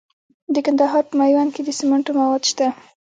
[0.53, 2.67] د کندهار په میوند کې د سمنټو مواد شته.